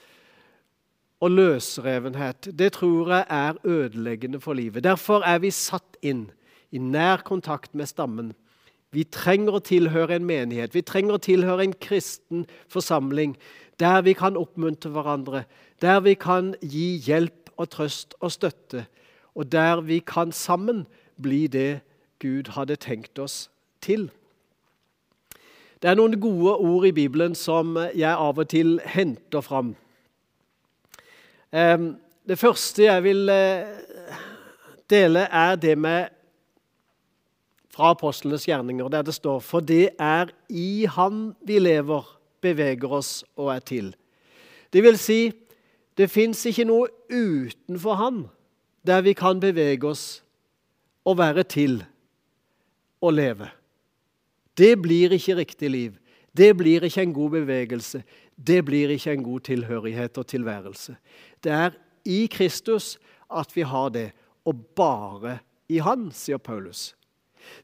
og 1.19 1.31
løsrevenhet. 1.31 2.59
Det 2.59 2.71
tror 2.73 3.09
jeg 3.11 3.25
er 3.29 3.53
ødeleggende 3.63 4.39
for 4.39 4.53
livet. 4.53 4.83
Derfor 4.83 5.25
er 5.25 5.39
vi 5.39 5.51
satt 5.51 5.97
inn 6.01 6.29
i 6.71 6.77
nær 6.77 7.23
kontakt 7.25 7.75
med 7.75 7.89
stammen. 7.89 8.33
Vi 8.91 9.03
trenger 9.03 9.57
å 9.57 9.63
tilhøre 9.65 10.15
en 10.17 10.25
menighet, 10.25 10.73
vi 10.73 10.81
trenger 10.81 11.17
å 11.17 11.21
tilhøre 11.21 11.65
en 11.67 11.75
kristen 11.81 12.45
forsamling 12.73 13.35
der 13.79 14.01
vi 14.01 14.15
kan 14.17 14.37
oppmuntre 14.37 14.89
hverandre, 14.91 15.43
der 15.81 16.01
vi 16.03 16.15
kan 16.19 16.55
gi 16.61 16.97
hjelp 17.05 17.53
og 17.55 17.69
trøst 17.69 18.15
og 18.19 18.33
støtte, 18.33 18.87
og 19.35 19.51
der 19.51 19.81
vi 19.85 19.99
kan 20.03 20.33
sammen 20.35 20.87
bli 21.21 21.45
det 21.47 21.81
Gud 22.19 22.51
hadde 22.55 22.75
tenkt 22.75 23.19
oss 23.19 23.49
til. 23.81 24.09
Det 25.79 25.87
er 25.87 25.95
noen 25.95 26.19
gode 26.19 26.57
ord 26.59 26.85
i 26.89 26.91
Bibelen 26.95 27.35
som 27.35 27.77
jeg 27.95 28.11
av 28.11 28.39
og 28.41 28.49
til 28.51 28.79
henter 28.83 29.41
fram. 29.41 29.75
Det 31.49 32.37
første 32.37 32.83
jeg 32.83 33.03
vil 33.03 33.29
eh, 33.31 33.69
dele, 34.91 35.23
er 35.31 35.55
det 35.55 35.77
med 35.77 36.11
fra 37.73 37.93
apostlenes 37.95 38.45
gjerninger, 38.45 38.89
der 38.91 39.01
det 39.07 39.13
står 39.15 39.39
For 39.39 39.59
det 39.59 39.95
er 39.99 40.29
i 40.49 40.85
Han 40.85 41.35
vi 41.41 41.59
lever, 41.59 42.03
beveger 42.41 42.91
oss 42.91 43.23
og 43.35 43.55
er 43.55 43.59
til. 43.59 43.95
Det 44.73 44.83
vil 44.83 44.97
si, 44.97 45.31
det 45.97 46.11
fins 46.11 46.45
ikke 46.45 46.67
noe 46.67 46.91
utenfor 47.09 47.95
Han 47.95 48.27
der 48.85 49.01
vi 49.01 49.13
kan 49.13 49.39
bevege 49.39 49.87
oss 49.87 50.23
og 51.05 51.17
være 51.17 51.43
til 51.43 51.83
og 53.01 53.13
leve. 53.13 53.49
Det 54.57 54.75
blir 54.81 55.15
ikke 55.15 55.37
riktig 55.39 55.69
liv. 55.69 55.97
Det 56.35 56.51
blir 56.57 56.83
ikke 56.83 57.01
en 57.01 57.13
god 57.13 57.29
bevegelse. 57.29 58.03
Det 58.35 58.59
blir 58.65 58.91
ikke 58.93 59.13
en 59.15 59.23
god 59.23 59.39
tilhørighet 59.47 60.17
og 60.17 60.27
tilværelse. 60.27 60.95
Det 61.43 61.51
er 61.51 61.77
i 62.05 62.25
Kristus 62.31 62.97
at 63.29 63.55
vi 63.55 63.61
har 63.61 63.89
det, 63.89 64.11
og 64.45 64.65
bare 64.75 65.39
i 65.69 65.77
Han, 65.77 66.09
sier 66.11 66.37
Paulus. 66.37 66.95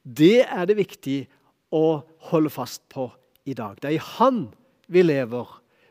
Det 0.03 0.45
er 0.45 0.65
det 0.65 0.77
viktig 0.77 1.25
å 1.73 2.03
holde 2.29 2.51
fast 2.53 2.83
på 2.89 3.09
i 3.45 3.53
dag. 3.53 3.77
Det 3.81 3.89
er 3.89 3.97
i 3.97 4.05
Han 4.17 4.49
vi 4.87 5.01
lever, 5.01 5.47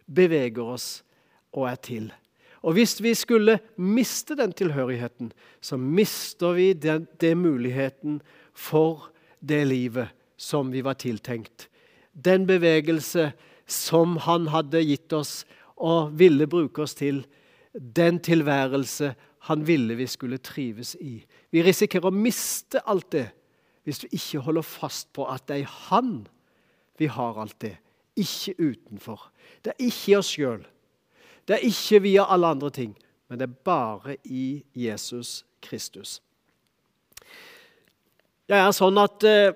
beveger 0.06 0.74
oss 0.76 1.02
og 1.54 1.68
er 1.70 1.80
til. 1.82 2.12
Og 2.64 2.72
Hvis 2.78 3.02
vi 3.02 3.12
skulle 3.14 3.58
miste 3.76 4.36
den 4.36 4.52
tilhørigheten, 4.52 5.32
så 5.60 5.76
mister 5.76 6.54
vi 6.56 6.72
den, 6.72 7.06
den 7.20 7.38
muligheten 7.38 8.22
for 8.54 9.10
det 9.46 9.62
livet 9.68 10.08
som 10.36 10.72
vi 10.72 10.82
var 10.84 10.98
tiltenkt. 11.00 11.68
Den 12.12 12.46
bevegelse 12.46 13.32
som 13.66 14.16
Han 14.16 14.48
hadde 14.52 14.82
gitt 14.84 15.12
oss 15.12 15.44
og 15.76 16.12
ville 16.18 16.46
bruke 16.46 16.84
oss 16.84 16.94
til. 16.94 17.24
Den 17.72 18.20
tilværelse 18.20 19.14
Han 19.48 19.66
ville 19.66 19.94
vi 19.94 20.06
skulle 20.06 20.38
trives 20.38 20.94
i. 21.00 21.24
Vi 21.50 21.62
risikerer 21.62 22.08
å 22.08 22.14
miste 22.14 22.82
alt 22.86 23.10
det 23.12 23.28
hvis 23.84 24.00
vi 24.04 24.16
ikke 24.16 24.40
holder 24.46 24.64
fast 24.64 25.10
på 25.12 25.26
at 25.28 25.44
det 25.48 25.60
er 25.62 25.72
Han 25.90 26.24
vi 26.98 27.08
har 27.10 27.40
alt 27.40 27.56
det, 27.60 27.76
ikke 28.16 28.54
utenfor. 28.58 29.30
Det 29.64 29.72
er 29.74 29.86
ikke 29.88 30.12
i 30.12 30.16
oss 30.16 30.30
sjøl. 30.30 30.62
Det 31.48 31.56
er 31.56 31.66
ikke 31.66 32.02
via 32.04 32.26
alle 32.30 32.52
andre 32.54 32.70
ting, 32.70 32.94
men 33.28 33.40
det 33.40 33.48
er 33.48 33.64
bare 33.66 34.16
i 34.24 34.62
Jesus 34.74 35.42
Kristus. 35.60 36.20
Jeg 38.44 38.60
er 38.60 38.74
sånn 38.76 38.98
at 39.00 39.24
eh, 39.24 39.54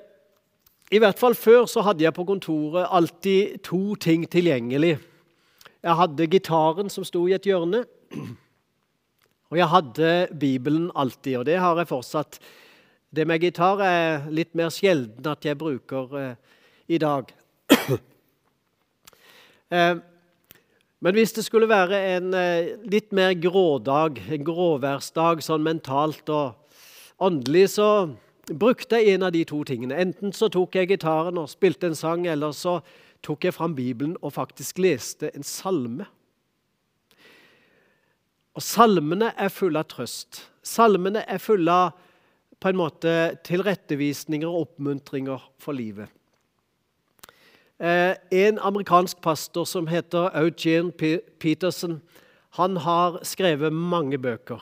I 0.97 1.01
hvert 1.03 1.19
fall 1.21 1.35
før 1.37 1.67
så 1.69 1.83
hadde 1.85 2.07
jeg 2.07 2.15
på 2.17 2.25
kontoret 2.25 2.89
alltid 2.89 3.59
to 3.67 3.93
ting 4.01 4.23
tilgjengelig. 4.33 4.95
Jeg 5.85 5.97
hadde 5.99 6.29
gitaren 6.33 6.89
som 6.89 7.05
sto 7.05 7.27
i 7.29 7.35
et 7.37 7.45
hjørne, 7.45 7.83
og 9.53 9.59
jeg 9.61 9.69
hadde 9.69 10.13
Bibelen 10.41 10.87
alltid. 10.97 11.37
Og 11.37 11.45
det 11.45 11.59
har 11.61 11.77
jeg 11.77 11.91
fortsatt. 11.91 12.39
Det 13.13 13.27
med 13.29 13.45
gitar 13.45 13.83
er 13.85 14.25
litt 14.33 14.57
mer 14.57 14.73
sjelden 14.73 15.29
at 15.29 15.45
jeg 15.45 15.59
bruker 15.61 16.15
eh, 16.17 16.63
i 16.89 17.01
dag. 17.03 17.29
eh, 19.77 20.01
Men 20.99 21.15
hvis 21.15 21.37
det 21.37 21.45
skulle 21.45 21.69
være 21.69 22.01
en 22.17 22.33
litt 22.89 23.13
mer 23.15 23.37
grådag, 23.39 24.17
en 24.33 24.49
gråværsdag 24.49 25.45
sånn 25.45 25.63
mentalt 25.63 26.33
og 26.33 26.57
åndelig, 27.23 27.69
så 27.77 27.91
brukte 28.49 28.97
jeg 28.97 29.15
en 29.15 29.27
av 29.29 29.33
de 29.33 29.45
to 29.45 29.63
tingene. 29.65 29.97
Enten 29.97 30.33
så 30.33 30.49
tok 30.53 30.77
jeg 30.77 30.91
gitaren 30.93 31.39
og 31.41 31.51
spilte 31.53 31.91
en 31.91 31.99
sang, 31.99 32.27
eller 32.27 32.55
så 32.57 32.79
tok 33.25 33.45
jeg 33.45 33.57
fram 33.57 33.75
Bibelen 33.77 34.17
og 34.23 34.35
faktisk 34.37 34.79
leste 34.83 35.31
en 35.35 35.47
salme. 35.47 36.07
Og 38.59 38.65
Salmene 38.65 39.33
er 39.39 39.53
fulle 39.55 39.79
av 39.79 39.87
trøst. 39.91 40.43
Salmene 40.67 41.23
er 41.31 41.39
fulle 41.43 41.73
av 41.73 42.05
på 42.59 42.73
en 42.73 42.79
måte 42.81 43.13
tilrettevisninger 43.47 44.49
og 44.49 44.65
oppmuntringer 44.67 45.45
for 45.63 45.79
livet. 45.79 46.11
Eh, 47.79 48.17
en 48.35 48.59
amerikansk 48.59 49.21
pastor 49.23 49.65
som 49.65 49.87
heter 49.87 50.33
Eugene 50.35 50.91
Peterson, 51.39 52.01
han 52.59 52.77
har 52.83 53.21
skrevet 53.23 53.73
mange 53.73 54.19
bøker. 54.19 54.59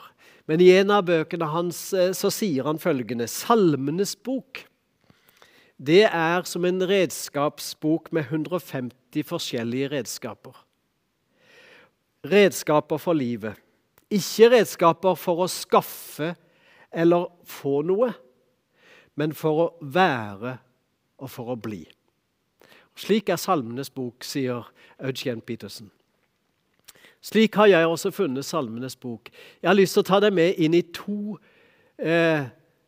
Men 0.47 0.63
i 0.63 0.71
en 0.79 0.93
av 0.95 1.05
bøkene 1.09 1.51
hans 1.51 1.91
eh, 1.93 2.13
så 2.15 2.31
sier 2.33 2.67
han 2.67 2.79
følgende 2.79 3.27
Salmenes 3.31 4.15
bok 4.15 4.63
det 5.77 6.07
er 6.09 6.41
som 6.49 6.65
en 6.65 6.81
redskapsbok 6.89 8.09
med 8.11 8.31
150 8.31 9.23
forskjellige 9.29 9.91
redskaper. 9.91 10.55
Redskaper 12.25 12.97
for 12.97 13.13
livet. 13.13 13.53
Ikke 14.09 14.49
redskaper 14.55 15.13
for 15.19 15.43
å 15.45 15.51
skaffe 15.51 16.33
eller 16.89 17.27
få 17.45 17.83
noe, 17.85 18.09
men 19.13 19.35
for 19.37 19.61
å 19.61 19.67
være 19.81 20.55
og 21.21 21.29
for 21.29 21.53
å 21.53 21.59
bli. 21.61 21.83
Slik 22.97 23.29
er 23.29 23.37
Salmenes 23.37 23.93
bok, 23.93 24.25
sier 24.25 24.65
Eugene 24.97 25.45
Petersen. 25.45 25.91
Slik 27.27 27.57
har 27.59 27.67
jeg 27.67 27.87
også 27.87 28.11
funnet 28.15 28.45
Salmenes 28.47 28.95
bok. 28.95 29.29
Jeg 29.61 29.69
har 29.69 29.75
lyst 29.75 29.97
til 29.97 30.05
å 30.05 30.07
ta 30.07 30.19
deg 30.23 30.35
med 30.35 30.59
inn 30.63 30.75
i 30.77 30.83
to 30.95 31.35
eh, 31.99 32.45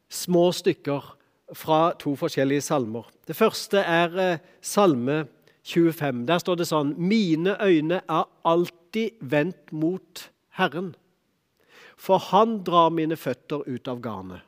små 0.08 0.46
stykker 0.56 1.10
fra 1.58 1.80
to 2.00 2.14
forskjellige 2.20 2.64
salmer. 2.64 3.10
Det 3.28 3.36
første 3.36 3.84
er 3.84 4.16
eh, 4.24 4.44
Salme 4.62 5.26
25. 5.68 6.24
Der 6.30 6.40
står 6.40 6.62
det 6.62 6.70
sånn 6.70 6.94
Mine 6.96 7.58
øyne 7.60 8.00
er 8.06 8.30
alltid 8.48 9.20
vendt 9.20 9.74
mot 9.76 10.30
Herren, 10.56 10.94
for 12.00 12.22
Han 12.32 12.62
drar 12.64 12.94
mine 12.96 13.20
føtter 13.20 13.66
ut 13.68 13.92
av 13.92 14.00
garnet. 14.04 14.46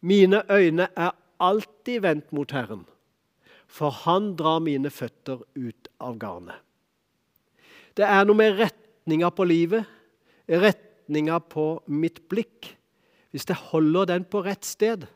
Mine 0.00 0.40
øyne 0.48 0.88
er 0.96 1.12
alltid 1.36 2.00
vendt 2.06 2.32
mot 2.32 2.56
Herren 2.56 2.86
for 3.70 3.94
han 4.04 4.34
drar 4.36 4.60
mine 4.64 4.90
føtter 4.90 5.44
ut 5.54 5.90
av 6.02 6.18
garnet. 6.18 6.58
Det 7.96 8.06
er 8.06 8.26
noe 8.26 8.38
med 8.38 8.58
retninga 8.58 9.30
på 9.34 9.46
livet, 9.48 9.86
retninga 10.50 11.40
på 11.50 11.66
mitt 11.90 12.22
blikk. 12.30 12.72
Hvis 13.30 13.46
jeg 13.46 13.58
holder 13.70 14.08
den 14.10 14.26
på 14.26 14.42
rett 14.42 14.66
sted, 14.66 15.06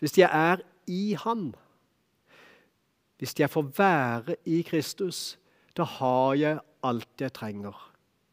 hvis 0.00 0.16
jeg 0.18 0.30
er 0.32 0.62
i 0.90 1.14
Han, 1.14 1.52
hvis 3.20 3.36
jeg 3.36 3.50
får 3.52 3.66
være 3.76 4.36
i 4.48 4.62
Kristus, 4.66 5.36
da 5.76 5.84
har 5.84 6.34
jeg 6.40 6.60
alt 6.82 7.22
jeg 7.22 7.32
trenger. 7.36 7.76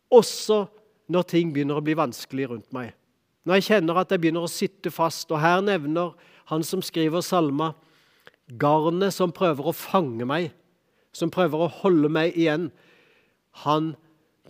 Også 0.10 0.64
når 1.12 1.28
ting 1.28 1.52
begynner 1.54 1.80
å 1.80 1.84
bli 1.84 1.96
vanskelig 1.98 2.48
rundt 2.52 2.72
meg. 2.76 2.94
Når 3.48 3.60
jeg 3.60 3.68
kjenner 3.68 4.00
at 4.02 4.12
jeg 4.12 4.22
begynner 4.24 4.44
å 4.44 4.52
sitte 4.52 4.92
fast. 4.92 5.30
Og 5.32 5.40
her 5.40 5.62
nevner 5.64 6.16
han 6.52 6.64
som 6.68 6.84
skriver 6.84 7.24
salma, 7.24 7.74
garnet 8.60 9.16
som 9.16 9.34
prøver 9.36 9.70
å 9.70 9.76
fange 9.76 10.28
meg, 10.28 10.50
som 11.16 11.32
prøver 11.32 11.66
å 11.66 11.72
holde 11.82 12.12
meg 12.12 12.36
igjen, 12.40 12.70
han 13.64 13.96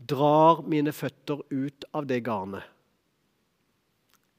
drar 0.07 0.63
mine 0.67 0.93
føtter 0.93 1.41
ut 1.49 1.87
av 1.95 2.07
det 2.09 2.21
garnet 2.25 2.65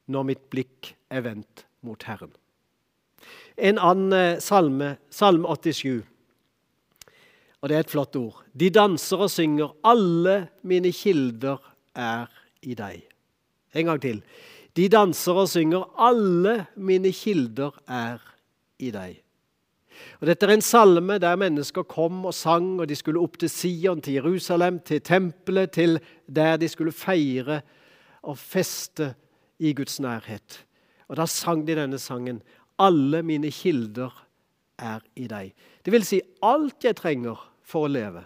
når 0.08 0.24
mitt 0.24 0.44
blikk 0.48 0.94
er 1.12 1.24
vendt 1.26 1.66
mot 1.84 2.02
Herren. 2.08 2.30
En 3.60 3.76
annen 3.76 4.14
eh, 4.16 4.40
salme, 4.40 4.94
salme 5.12 5.50
87, 5.52 6.00
og 7.58 7.68
det 7.68 7.76
er 7.76 7.84
et 7.84 7.92
flott 7.92 8.16
ord. 8.16 8.38
De 8.54 8.70
danser 8.72 9.24
og 9.26 9.32
synger, 9.32 9.74
alle 9.82 10.36
mine 10.62 10.92
kilder 10.94 11.58
er 11.98 12.30
i 12.62 12.76
deg. 12.78 13.02
En 13.74 13.90
gang 13.90 14.00
til. 14.02 14.22
De 14.78 14.86
danser 14.88 15.40
og 15.42 15.50
synger, 15.50 15.88
alle 15.98 16.68
mine 16.78 17.10
kilder 17.12 17.74
er 17.90 18.22
i 18.78 18.92
deg. 18.94 19.18
Og 20.20 20.26
Dette 20.26 20.46
er 20.46 20.56
en 20.56 20.64
salme 20.64 21.18
der 21.22 21.38
mennesker 21.38 21.86
kom 21.88 22.24
og 22.26 22.34
sang, 22.34 22.80
og 22.80 22.88
de 22.90 22.96
skulle 22.98 23.20
opp 23.22 23.38
til 23.38 23.50
Sion, 23.50 24.00
til 24.02 24.18
Jerusalem, 24.18 24.80
til 24.80 25.02
tempelet, 25.04 25.72
til 25.76 25.98
der 26.26 26.56
de 26.56 26.68
skulle 26.68 26.92
feire 26.92 27.60
og 28.22 28.38
feste 28.38 29.12
i 29.58 29.72
Guds 29.74 30.00
nærhet. 30.00 30.64
Og 31.08 31.16
Da 31.16 31.26
sang 31.26 31.66
de 31.66 31.76
denne 31.76 31.98
sangen. 31.98 32.42
Alle 32.78 33.22
mine 33.22 33.50
kilder 33.50 34.12
er 34.78 35.00
i 35.16 35.26
deg. 35.26 35.54
Det 35.84 35.92
vil 35.92 36.04
si 36.06 36.20
alt 36.42 36.84
jeg 36.84 36.96
trenger 36.96 37.38
for 37.62 37.86
å 37.86 37.92
leve. 37.92 38.24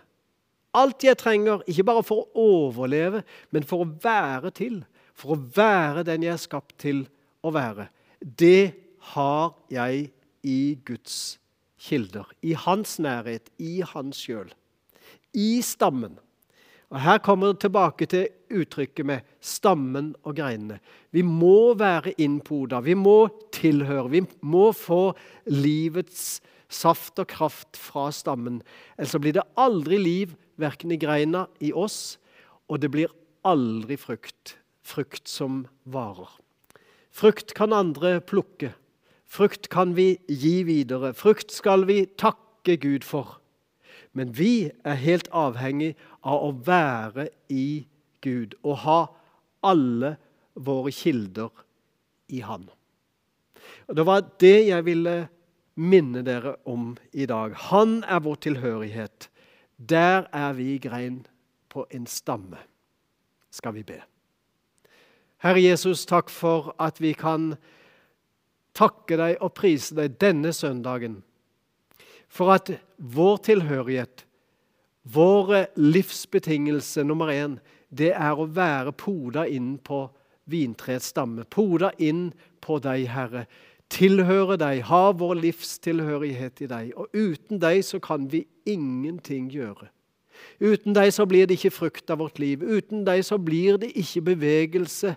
Alt 0.74 1.04
jeg 1.04 1.18
trenger, 1.20 1.62
ikke 1.68 1.85
bare 1.85 2.02
for 2.02 2.22
å 2.22 2.48
overleve, 2.66 3.22
men 3.50 3.64
for 3.64 3.85
å 3.85 3.90
være 4.02 4.52
til. 4.56 4.82
For 5.14 5.35
å 5.35 5.40
være 5.56 6.04
den 6.08 6.24
jeg 6.24 6.32
er 6.32 6.40
skapt 6.40 6.78
til 6.80 7.04
å 7.44 7.52
være. 7.52 7.88
Det 8.20 8.72
har 9.12 9.52
jeg 9.70 10.11
i 10.42 10.78
Guds 10.85 11.14
nærhet 11.14 11.41
kilder. 11.83 12.29
I 12.42 12.55
hans 12.59 12.99
nærhet, 13.03 13.51
i 13.59 13.83
hans 13.95 14.23
sjøl. 14.23 14.53
I 15.35 15.62
stammen. 15.64 16.18
Og 16.92 17.01
Her 17.01 17.18
kommer 17.25 17.53
det 17.53 17.62
tilbake 17.64 18.07
til 18.07 18.29
uttrykket 18.53 19.07
med 19.09 19.29
stammen 19.40 20.12
og 20.29 20.37
greinene. 20.37 20.77
Vi 21.11 21.23
må 21.25 21.73
være 21.81 22.12
innpoda, 22.21 22.83
vi 22.85 22.95
må 22.95 23.31
tilhøre. 23.53 24.11
Vi 24.12 24.23
må 24.42 24.66
få 24.77 25.14
livets 25.49 26.42
saft 26.68 27.18
og 27.21 27.31
kraft 27.33 27.81
fra 27.81 28.11
stammen. 28.12 28.61
Ellers 28.99 29.16
blir 29.21 29.38
det 29.38 29.47
aldri 29.57 29.97
liv, 30.01 30.37
verken 30.61 30.92
i 30.92 31.01
greina, 31.01 31.47
i 31.61 31.73
oss, 31.73 32.18
og 32.68 32.83
det 32.85 32.92
blir 32.92 33.12
aldri 33.49 33.97
frukt. 33.97 34.59
Frukt 34.83 35.31
som 35.31 35.64
varer. 35.88 36.29
Frukt 37.12 37.55
kan 37.57 37.73
andre 37.73 38.18
plukke. 38.21 38.73
Frukt 39.33 39.71
kan 39.73 39.95
vi 39.97 40.18
gi 40.29 40.61
videre. 40.68 41.14
Frukt 41.16 41.53
skal 41.53 41.87
vi 41.88 42.05
takke 42.21 42.77
Gud 42.77 43.07
for. 43.09 43.38
Men 44.12 44.35
vi 44.37 44.68
er 44.85 44.99
helt 45.01 45.31
avhengig 45.33 45.95
av 46.21 46.45
å 46.45 46.51
være 46.66 47.31
i 47.49 47.87
Gud 48.21 48.59
og 48.61 48.83
ha 48.85 48.99
alle 49.64 50.16
våre 50.53 50.92
kilder 50.92 51.49
i 52.29 52.42
Han. 52.45 52.68
Og 53.88 53.97
Det 53.97 54.07
var 54.07 54.29
det 54.40 54.59
jeg 54.68 54.85
ville 54.85 55.16
minne 55.81 56.21
dere 56.23 56.59
om 56.68 56.97
i 57.12 57.25
dag. 57.27 57.57
Han 57.73 58.03
er 58.05 58.21
vår 58.21 58.37
tilhørighet. 58.45 59.31
Der 59.79 60.29
er 60.29 60.53
vi 60.53 60.77
grein 60.79 61.23
på 61.73 61.87
en 61.90 62.07
stamme, 62.07 62.61
skal 63.51 63.73
vi 63.75 63.83
be. 63.83 64.03
Herre 65.40 65.62
Jesus, 65.62 66.05
takk 66.07 66.29
for 66.29 66.75
at 66.79 67.01
vi 67.01 67.16
kan 67.16 67.57
takke 68.76 69.18
deg 69.20 69.38
og 69.40 69.54
prise 69.58 69.96
deg 69.96 70.18
denne 70.22 70.52
søndagen 70.56 71.20
for 72.32 72.54
at 72.54 72.70
vår 72.96 73.42
tilhørighet, 73.44 74.24
vår 75.02 75.50
livsbetingelse 75.76 77.04
nummer 77.04 77.28
én, 77.28 77.58
det 77.92 78.14
er 78.16 78.38
å 78.38 78.48
være 78.48 78.94
poda 78.96 79.44
inn 79.44 79.74
på 79.85 80.06
vintreets 80.48 81.11
stamme. 81.12 81.44
Poda 81.44 81.92
inn 82.00 82.30
på 82.64 82.78
deg, 82.80 83.04
Herre. 83.12 83.44
Tilhøre 83.92 84.56
deg, 84.56 84.87
ha 84.88 85.11
vår 85.12 85.37
livstilhørighet 85.42 86.62
i 86.64 86.70
deg. 86.70 86.94
Og 86.96 87.12
uten 87.12 87.61
deg 87.61 87.82
så 87.85 88.00
kan 88.00 88.30
vi 88.32 88.46
ingenting 88.64 89.50
gjøre. 89.52 89.90
Uten 90.62 90.96
deg 90.96 91.12
så 91.12 91.26
blir 91.28 91.46
det 91.46 91.58
ikke 91.58 91.74
frukt 91.74 92.11
av 92.11 92.22
vårt 92.22 92.40
liv. 92.40 92.64
Uten 92.64 93.04
deg 93.04 93.20
så 93.26 93.37
blir 93.37 93.76
det 93.82 93.92
ikke 93.98 94.24
bevegelse 94.32 95.12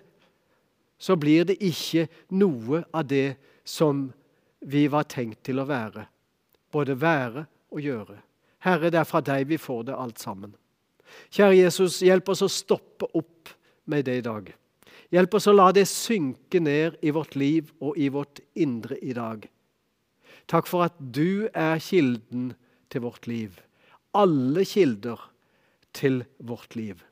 så 0.98 1.16
blir 1.16 1.44
det 1.48 1.58
ikke 1.64 2.06
noe 2.36 2.82
av 2.92 3.06
det 3.08 3.36
som 3.64 4.06
vi 4.60 4.86
var 4.88 5.08
tenkt 5.10 5.42
til 5.46 5.60
å 5.60 5.68
være. 5.68 6.06
Både 6.72 6.96
være 6.98 7.46
og 7.72 7.82
gjøre. 7.82 8.20
Herre, 8.66 8.90
det 8.90 9.00
er 9.00 9.08
fra 9.08 9.22
deg 9.24 9.46
vi 9.50 9.58
får 9.60 9.88
det 9.90 9.96
alt 9.96 10.22
sammen. 10.22 10.54
Kjære 11.30 11.60
Jesus, 11.60 12.00
hjelp 12.02 12.32
oss 12.32 12.42
å 12.42 12.50
stoppe 12.50 13.08
opp 13.14 13.52
med 13.86 14.06
det 14.08 14.20
i 14.20 14.24
dag. 14.24 14.48
Hjelp 15.14 15.36
oss 15.38 15.46
å 15.46 15.54
la 15.54 15.68
det 15.74 15.86
synke 15.86 16.58
ned 16.60 16.96
i 17.06 17.12
vårt 17.14 17.36
liv 17.38 17.70
og 17.78 17.98
i 17.98 18.08
vårt 18.10 18.40
indre 18.58 18.98
i 18.98 19.14
dag. 19.14 19.44
Takk 20.50 20.66
for 20.70 20.86
at 20.86 20.96
du 20.98 21.46
er 21.54 21.78
kilden 21.82 22.52
til 22.90 23.04
vårt 23.06 23.28
liv. 23.30 23.54
Alle 24.16 24.64
kilder 24.66 25.20
til 25.94 26.24
vårt 26.38 26.74
liv. 26.78 27.02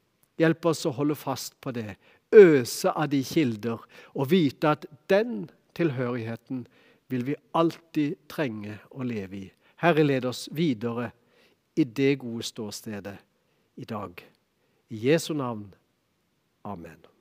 Hjelp 0.41 0.67
oss 0.67 0.83
å 0.87 0.95
holde 0.95 1.15
fast 1.19 1.55
på 1.63 1.71
det 1.75 1.95
øse 2.35 2.91
av 2.91 3.09
de 3.13 3.23
kilder 3.25 3.83
og 4.15 4.31
vite 4.31 4.75
at 4.77 4.87
den 5.11 5.47
tilhørigheten 5.75 6.67
vil 7.09 7.27
vi 7.27 7.37
alltid 7.55 8.17
trenge 8.29 8.79
å 8.91 9.07
leve 9.07 9.39
i. 9.39 9.47
Herre, 9.83 10.05
led 10.05 10.25
oss 10.25 10.49
videre 10.53 11.11
i 11.77 11.85
det 11.85 12.19
gode 12.23 12.47
ståstedet 12.47 13.17
i 13.77 13.85
dag. 13.85 14.21
I 14.91 15.09
Jesu 15.09 15.35
navn. 15.35 15.75
Amen. 16.65 17.14